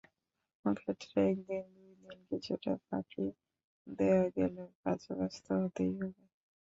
[0.51, 3.25] কর্মক্ষেত্রে একদিন, দুই দিন কিছুটা ফাঁকি
[3.87, 6.23] দেওয়া গেলেও কাজে ব্যস্ত হতেই হবে।